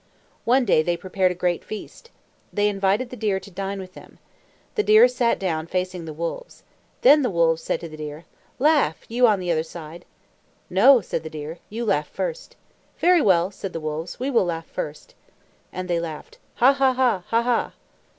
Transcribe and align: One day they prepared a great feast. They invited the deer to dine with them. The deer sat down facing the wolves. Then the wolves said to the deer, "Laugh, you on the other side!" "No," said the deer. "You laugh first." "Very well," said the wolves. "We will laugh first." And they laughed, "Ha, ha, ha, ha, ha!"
One 0.45 0.65
day 0.65 0.81
they 0.81 0.97
prepared 0.97 1.31
a 1.31 1.35
great 1.35 1.63
feast. 1.63 2.09
They 2.51 2.69
invited 2.69 3.11
the 3.11 3.15
deer 3.15 3.39
to 3.39 3.51
dine 3.51 3.79
with 3.79 3.93
them. 3.93 4.17
The 4.73 4.81
deer 4.81 5.07
sat 5.07 5.37
down 5.37 5.67
facing 5.67 6.05
the 6.05 6.11
wolves. 6.11 6.63
Then 7.03 7.21
the 7.21 7.29
wolves 7.29 7.61
said 7.61 7.79
to 7.81 7.87
the 7.87 7.97
deer, 7.97 8.25
"Laugh, 8.57 9.05
you 9.07 9.27
on 9.27 9.39
the 9.39 9.51
other 9.51 9.61
side!" 9.61 10.05
"No," 10.71 11.01
said 11.01 11.21
the 11.21 11.29
deer. 11.29 11.59
"You 11.69 11.85
laugh 11.85 12.07
first." 12.07 12.55
"Very 12.97 13.21
well," 13.21 13.51
said 13.51 13.73
the 13.73 13.79
wolves. 13.79 14.19
"We 14.19 14.31
will 14.31 14.45
laugh 14.45 14.65
first." 14.65 15.13
And 15.71 15.87
they 15.87 15.99
laughed, 15.99 16.39
"Ha, 16.55 16.73
ha, 16.73 16.93
ha, 16.93 17.23
ha, 17.27 17.41
ha!" 17.43 17.73